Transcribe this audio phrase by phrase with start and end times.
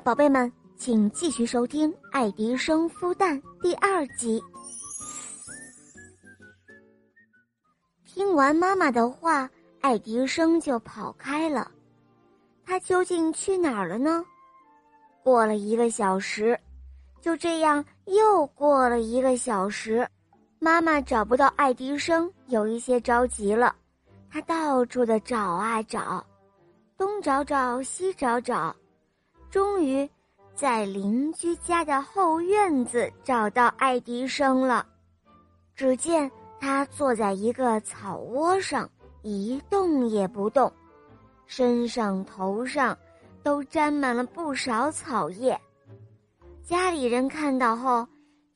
[0.00, 4.42] 宝贝们，请继续收听《爱迪生孵蛋》第二集。
[8.04, 9.48] 听完妈妈的话，
[9.80, 11.70] 爱迪生就跑开了。
[12.64, 14.24] 他究竟去哪儿了呢？
[15.22, 16.58] 过了一个小时，
[17.20, 20.08] 就这样又过了一个小时，
[20.58, 23.74] 妈妈找不到爱迪生，有一些着急了。
[24.30, 26.24] 他到处的找啊找，
[26.96, 28.74] 东找找，西找找。
[29.50, 30.08] 终于，
[30.54, 34.86] 在邻居家的后院子找到爱迪生了。
[35.74, 36.30] 只见
[36.60, 38.88] 他坐在一个草窝上，
[39.22, 40.70] 一动也不动，
[41.46, 42.96] 身上头上
[43.42, 45.58] 都沾满了不少草叶。
[46.62, 48.06] 家里人看到后，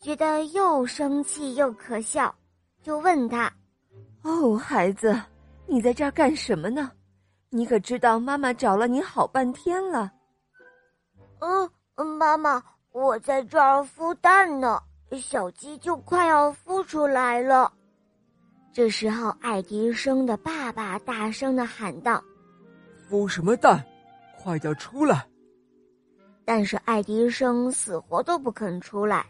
[0.00, 2.34] 觉得又生气又可笑，
[2.82, 3.52] 就问他
[4.24, 5.16] ：“哦，孩子，
[5.66, 6.90] 你在这儿干什么呢？
[7.50, 10.10] 你可知道妈妈找了你好半天了。”
[11.40, 11.70] 嗯，
[12.16, 12.62] 妈妈，
[12.92, 14.80] 我在这儿孵蛋呢，
[15.20, 17.72] 小鸡就快要孵出来了。
[18.72, 22.22] 这时候，爱迪生的爸爸大声的喊道
[23.10, 23.84] ：“孵什么蛋？
[24.38, 25.26] 快点出来！”
[26.44, 29.26] 但是爱迪生死活都不肯出来。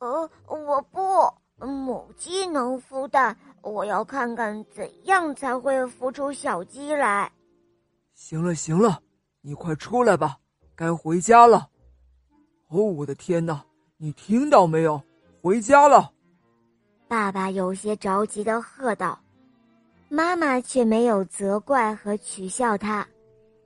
[0.00, 7.30] 呃，我不，母鸡能孵蛋，我要看看怎样才会孵出小鸡来。
[8.14, 9.00] 行了，行了，
[9.40, 10.38] 你快出来吧。
[10.76, 11.68] 该回家了，
[12.68, 13.64] 哦，我的天哪！
[13.96, 15.00] 你听到没有？
[15.40, 16.10] 回家了。
[17.06, 19.18] 爸爸有些着急的喝道，
[20.08, 23.06] 妈妈却没有责怪和取笑他，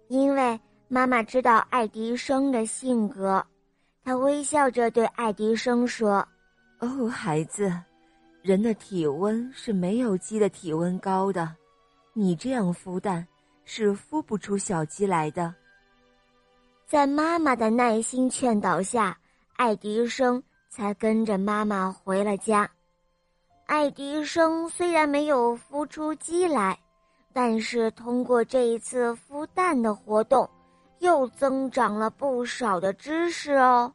[0.09, 3.45] 因为妈妈知道爱迪生的性格。
[4.05, 6.27] 她微笑着对爱迪生说
[6.81, 7.73] ：“哦，孩子，
[8.43, 11.57] 人的体温是没有鸡的体温高的，
[12.13, 13.27] 你这样孵蛋
[13.65, 15.55] 是孵不出小鸡来的。”
[16.89, 19.15] 在妈妈的耐心劝导下，
[19.57, 22.67] 爱迪生才跟着妈妈回了家。
[23.67, 26.79] 爱迪生虽然没有孵出鸡来，
[27.35, 30.49] 但是通过这一次孵蛋的活动，
[31.01, 33.93] 又增长了不少的知识哦。